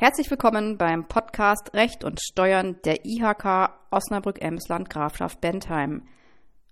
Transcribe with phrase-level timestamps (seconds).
[0.00, 6.08] Herzlich willkommen beim Podcast Recht und Steuern der IHK Osnabrück-Emsland Grafschaft Bentheim.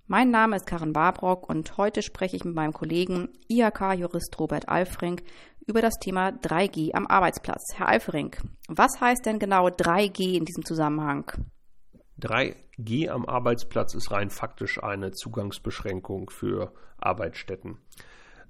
[0.07, 5.25] Mein Name ist Karin Barbrock und heute spreche ich mit meinem Kollegen IHK-Jurist Robert Alfrink
[5.67, 7.75] über das Thema 3G am Arbeitsplatz.
[7.77, 11.31] Herr Alfrink, was heißt denn genau 3G in diesem Zusammenhang?
[12.23, 17.77] 3G am Arbeitsplatz ist rein faktisch eine Zugangsbeschränkung für Arbeitsstätten.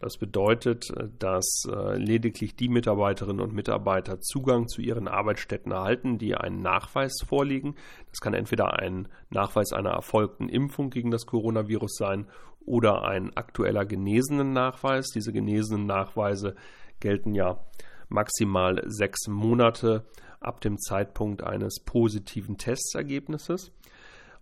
[0.00, 6.36] Das bedeutet, dass äh, lediglich die Mitarbeiterinnen und Mitarbeiter Zugang zu ihren Arbeitsstätten erhalten, die
[6.36, 7.74] einen Nachweis vorlegen.
[8.10, 12.26] Das kann entweder ein Nachweis einer erfolgten Impfung gegen das Coronavirus sein
[12.64, 15.08] oder ein aktueller genesenen Nachweis.
[15.08, 16.54] Diese genesenen Nachweise
[17.00, 17.64] gelten ja
[18.08, 20.04] maximal sechs Monate
[20.40, 23.72] ab dem Zeitpunkt eines positiven Testergebnisses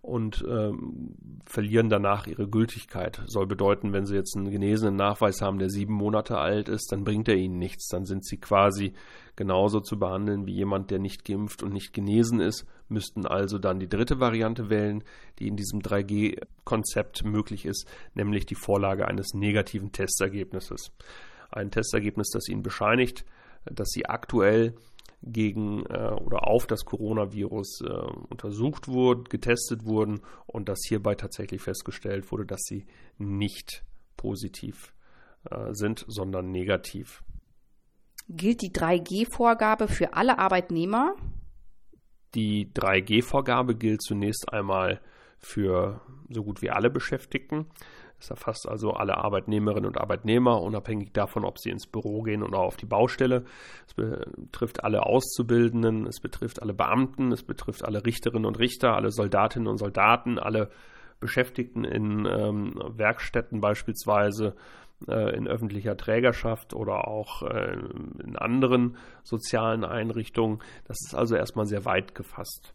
[0.01, 1.15] und ähm,
[1.45, 3.21] verlieren danach ihre Gültigkeit.
[3.25, 7.03] Soll bedeuten, wenn Sie jetzt einen genesenen Nachweis haben, der sieben Monate alt ist, dann
[7.03, 7.87] bringt er Ihnen nichts.
[7.89, 8.93] Dann sind Sie quasi
[9.35, 13.79] genauso zu behandeln wie jemand, der nicht geimpft und nicht genesen ist, müssten also dann
[13.79, 15.03] die dritte Variante wählen,
[15.39, 20.91] die in diesem 3G-Konzept möglich ist, nämlich die Vorlage eines negativen Testergebnisses.
[21.51, 23.25] Ein Testergebnis, das Ihnen bescheinigt,
[23.65, 24.73] dass Sie aktuell
[25.21, 27.91] gegen äh, oder auf das Coronavirus äh,
[28.29, 32.85] untersucht wurden, getestet wurden und dass hierbei tatsächlich festgestellt wurde, dass sie
[33.17, 33.83] nicht
[34.15, 34.93] positiv
[35.49, 37.23] äh, sind, sondern negativ.
[38.29, 41.15] Gilt die 3G-Vorgabe für alle Arbeitnehmer?
[42.35, 45.01] Die 3G-Vorgabe gilt zunächst einmal
[45.39, 47.67] für so gut wie alle Beschäftigten.
[48.19, 52.59] Es erfasst also alle Arbeitnehmerinnen und Arbeitnehmer, unabhängig davon, ob sie ins Büro gehen oder
[52.59, 53.45] auf die Baustelle.
[53.85, 59.11] Es betrifft alle Auszubildenden, es betrifft alle Beamten, es betrifft alle Richterinnen und Richter, alle
[59.11, 60.69] Soldatinnen und Soldaten, alle
[61.19, 64.55] Beschäftigten in ähm, Werkstätten beispielsweise,
[65.07, 67.77] äh, in öffentlicher Trägerschaft oder auch äh,
[68.23, 70.59] in anderen sozialen Einrichtungen.
[70.85, 72.73] Das ist also erstmal sehr weit gefasst.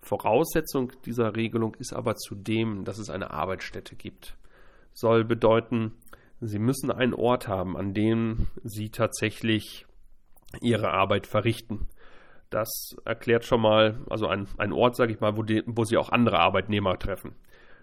[0.00, 4.38] Voraussetzung dieser Regelung ist aber zudem, dass es eine Arbeitsstätte gibt
[4.92, 5.92] soll bedeuten,
[6.40, 9.86] sie müssen einen Ort haben, an dem sie tatsächlich
[10.60, 11.88] ihre Arbeit verrichten.
[12.50, 15.98] Das erklärt schon mal, also ein, ein Ort, sage ich mal, wo, die, wo sie
[15.98, 17.34] auch andere Arbeitnehmer treffen.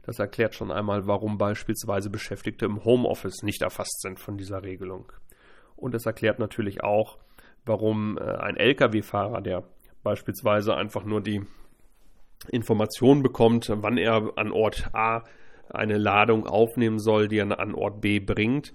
[0.03, 5.11] Das erklärt schon einmal, warum beispielsweise Beschäftigte im Homeoffice nicht erfasst sind von dieser Regelung.
[5.75, 7.17] Und es erklärt natürlich auch,
[7.66, 9.63] warum äh, ein Lkw-Fahrer, der
[10.03, 11.41] beispielsweise einfach nur die
[12.49, 15.23] Information bekommt, wann er an Ort A
[15.70, 18.74] eine Ladung aufnehmen soll, die er an Ort B bringt,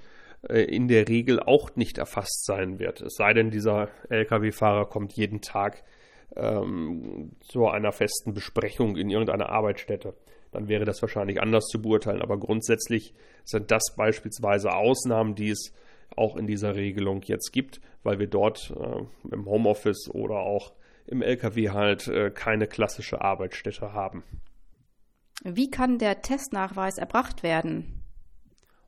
[0.49, 3.01] äh, in der Regel auch nicht erfasst sein wird.
[3.01, 5.83] Es sei denn, dieser Lkw-Fahrer kommt jeden Tag
[6.37, 10.15] ähm, zu einer festen Besprechung in irgendeiner Arbeitsstätte.
[10.53, 12.23] Dann wäre das wahrscheinlich anders zu beurteilen.
[12.23, 13.15] Aber grundsätzlich
[13.45, 15.72] sind das beispielsweise Ausnahmen, die es
[16.17, 20.72] auch in dieser Regelung jetzt gibt, weil wir dort äh, im Homeoffice oder auch
[21.07, 24.25] im Lkw halt äh, keine klassische Arbeitsstätte haben.
[25.43, 28.03] Wie kann der Testnachweis erbracht werden?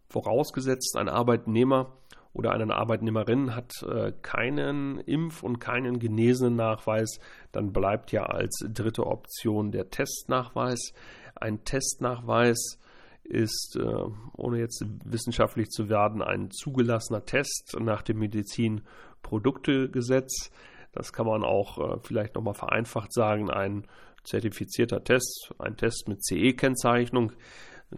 [0.08, 1.96] Vorausgesetzt, ein Arbeitnehmer
[2.34, 7.20] oder eine Arbeitnehmerin hat äh, keinen Impf- und keinen genesenen Nachweis,
[7.52, 10.92] dann bleibt ja als dritte Option der Testnachweis.
[11.34, 12.78] Ein Testnachweis
[13.24, 14.04] ist, äh,
[14.36, 20.50] ohne jetzt wissenschaftlich zu werden, ein zugelassener Test nach dem Medizinproduktegesetz.
[20.92, 23.86] Das kann man auch äh, vielleicht nochmal vereinfacht sagen, ein
[24.24, 27.32] zertifizierter Test, ein Test mit CE-Kennzeichnung.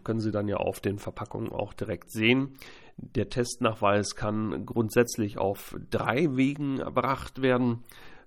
[0.02, 2.56] Können Sie dann ja auf den Verpackungen auch direkt sehen.
[2.96, 7.84] Der Testnachweis kann grundsätzlich auf drei Wegen erbracht werden.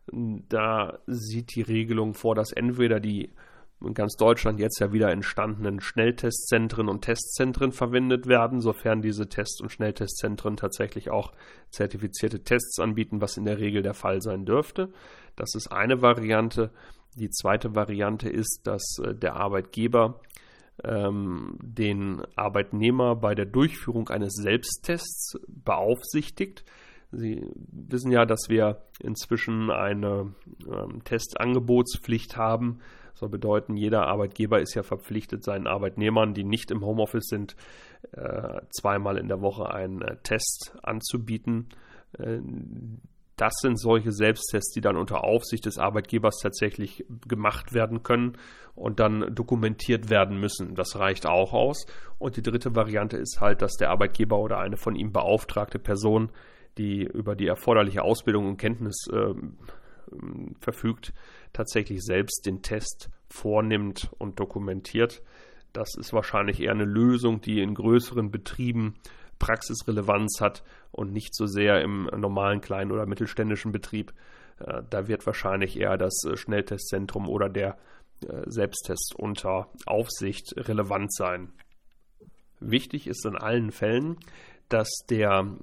[0.07, 3.31] Da sieht die Regelung vor, dass entweder die
[3.85, 9.61] in ganz Deutschland jetzt ja wieder entstandenen Schnelltestzentren und Testzentren verwendet werden, sofern diese Test-
[9.61, 11.31] und Schnelltestzentren tatsächlich auch
[11.69, 14.89] zertifizierte Tests anbieten, was in der Regel der Fall sein dürfte.
[15.35, 16.71] Das ist eine Variante.
[17.17, 20.21] Die zweite Variante ist, dass äh, der Arbeitgeber
[20.83, 26.63] ähm, den Arbeitnehmer bei der Durchführung eines Selbsttests beaufsichtigt.
[27.11, 30.33] Sie wissen ja, dass wir inzwischen eine
[30.69, 32.79] ähm, Testangebotspflicht haben.
[33.11, 37.55] Das soll bedeuten, jeder Arbeitgeber ist ja verpflichtet, seinen Arbeitnehmern, die nicht im Homeoffice sind,
[38.11, 41.69] äh, zweimal in der Woche einen äh, Test anzubieten.
[42.19, 42.41] Äh,
[43.37, 48.37] das sind solche Selbsttests, die dann unter Aufsicht des Arbeitgebers tatsächlich gemacht werden können
[48.75, 50.73] und dann dokumentiert werden müssen.
[50.73, 51.85] Das reicht auch aus.
[52.17, 56.31] Und die dritte Variante ist halt, dass der Arbeitgeber oder eine von ihm beauftragte Person,
[56.79, 59.33] die über die erforderliche Ausbildung und Kenntnis äh,
[60.59, 61.13] verfügt,
[61.53, 65.21] tatsächlich selbst den Test vornimmt und dokumentiert.
[65.73, 68.95] Das ist wahrscheinlich eher eine Lösung, die in größeren Betrieben
[69.39, 74.13] Praxisrelevanz hat und nicht so sehr im normalen kleinen oder mittelständischen Betrieb.
[74.59, 77.77] Äh, da wird wahrscheinlich eher das äh, Schnelltestzentrum oder der
[78.27, 81.53] äh, Selbsttest unter Aufsicht relevant sein.
[82.59, 84.17] Wichtig ist in allen Fällen,
[84.69, 85.55] dass der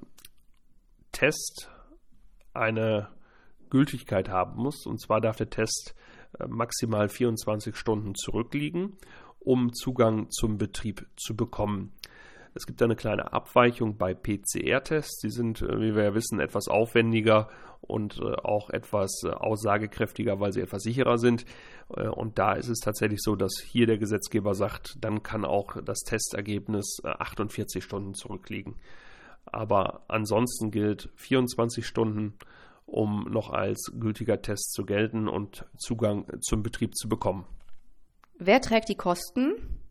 [1.11, 1.69] Test
[2.53, 3.09] eine
[3.69, 4.85] Gültigkeit haben muss.
[4.85, 5.93] Und zwar darf der Test
[6.47, 8.97] maximal 24 Stunden zurückliegen,
[9.39, 11.91] um Zugang zum Betrieb zu bekommen.
[12.57, 15.19] Es gibt eine kleine Abweichung bei PCR-Tests.
[15.19, 17.49] Die sind, äh, wie wir ja wissen, etwas aufwendiger
[17.81, 21.45] und äh, auch etwas äh, aussagekräftiger, weil sie etwas sicherer sind.
[21.87, 25.99] Und da ist es tatsächlich so, dass hier der Gesetzgeber sagt, dann kann auch das
[25.99, 28.77] Testergebnis 48 Stunden zurückliegen.
[29.45, 32.33] Aber ansonsten gilt 24 Stunden,
[32.87, 37.45] um noch als gültiger Test zu gelten und Zugang zum Betrieb zu bekommen.
[38.39, 39.84] Wer trägt die Kosten?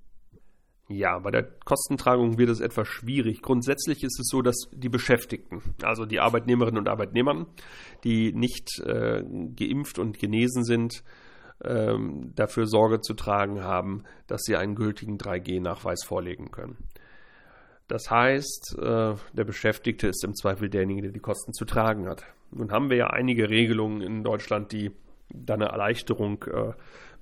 [0.88, 3.40] Ja, bei der Kostentragung wird es etwas schwierig.
[3.40, 7.46] Grundsätzlich ist es so, dass die Beschäftigten, also die Arbeitnehmerinnen und Arbeitnehmer,
[8.04, 9.22] die nicht äh,
[9.56, 11.02] geimpft und genesen sind,
[11.64, 16.76] ähm, dafür Sorge zu tragen haben, dass sie einen gültigen 3G-Nachweis vorlegen können.
[17.88, 22.25] Das heißt, äh, der Beschäftigte ist im Zweifel derjenige, der die Kosten zu tragen hat.
[22.50, 24.90] Nun haben wir ja einige Regelungen in Deutschland, die
[25.32, 26.72] da eine Erleichterung äh,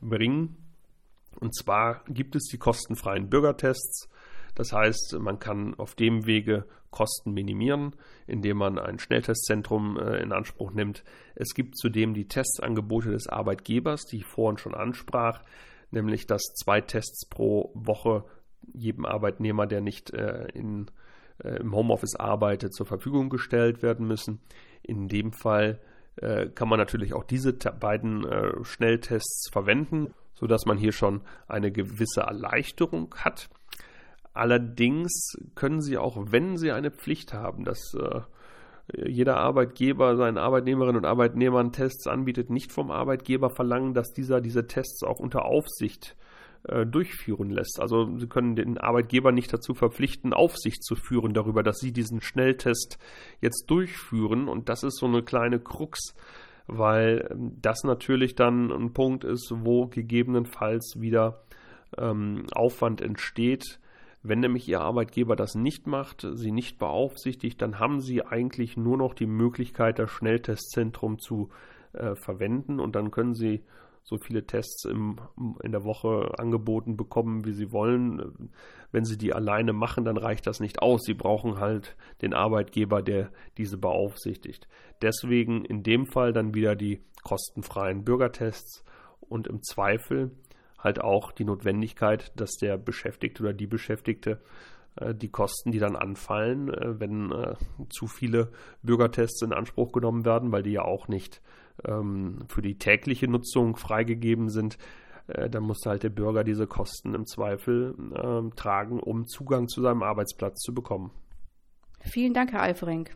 [0.00, 0.56] bringen.
[1.42, 4.08] Und zwar gibt es die kostenfreien Bürgertests.
[4.54, 7.96] Das heißt, man kann auf dem Wege Kosten minimieren,
[8.28, 11.02] indem man ein Schnelltestzentrum äh, in Anspruch nimmt.
[11.34, 15.42] Es gibt zudem die Testangebote des Arbeitgebers, die ich vorhin schon ansprach,
[15.90, 18.24] nämlich dass zwei Tests pro Woche
[18.72, 20.92] jedem Arbeitnehmer, der nicht äh, in,
[21.42, 24.38] äh, im Homeoffice arbeitet, zur Verfügung gestellt werden müssen.
[24.84, 25.80] In dem Fall
[26.54, 28.26] kann man natürlich auch diese beiden
[28.64, 30.12] Schnelltests verwenden
[30.42, 33.48] sodass man hier schon eine gewisse Erleichterung hat.
[34.34, 38.22] Allerdings können Sie auch, wenn Sie eine Pflicht haben, dass äh,
[39.08, 44.66] jeder Arbeitgeber seinen Arbeitnehmerinnen und Arbeitnehmern Tests anbietet, nicht vom Arbeitgeber verlangen, dass dieser diese
[44.66, 46.16] Tests auch unter Aufsicht
[46.64, 47.78] äh, durchführen lässt.
[47.78, 52.20] Also Sie können den Arbeitgeber nicht dazu verpflichten, Aufsicht zu führen darüber, dass Sie diesen
[52.20, 52.98] Schnelltest
[53.40, 54.48] jetzt durchführen.
[54.48, 56.16] Und das ist so eine kleine Krux
[56.78, 61.42] weil ähm, das natürlich dann ein Punkt ist, wo gegebenenfalls wieder
[61.98, 63.78] ähm, Aufwand entsteht.
[64.22, 68.96] Wenn nämlich Ihr Arbeitgeber das nicht macht, Sie nicht beaufsichtigt, dann haben Sie eigentlich nur
[68.96, 71.50] noch die Möglichkeit, das Schnelltestzentrum zu
[71.92, 73.62] äh, verwenden und dann können Sie
[74.02, 75.20] so viele Tests im,
[75.62, 78.50] in der Woche angeboten bekommen, wie sie wollen.
[78.90, 81.02] Wenn sie die alleine machen, dann reicht das nicht aus.
[81.04, 84.68] Sie brauchen halt den Arbeitgeber, der diese beaufsichtigt.
[85.00, 88.84] Deswegen in dem Fall dann wieder die kostenfreien Bürgertests
[89.20, 90.32] und im Zweifel
[90.78, 94.40] halt auch die Notwendigkeit, dass der Beschäftigte oder die Beschäftigte
[94.96, 97.54] äh, die Kosten, die dann anfallen, äh, wenn äh,
[97.88, 98.52] zu viele
[98.82, 101.40] Bürgertests in Anspruch genommen werden, weil die ja auch nicht
[101.86, 104.78] ähm, für die tägliche Nutzung freigegeben sind,
[105.28, 109.82] äh, dann muss halt der Bürger diese Kosten im Zweifel äh, tragen, um Zugang zu
[109.82, 111.10] seinem Arbeitsplatz zu bekommen.
[112.00, 113.08] Vielen Dank, Herr Alfering.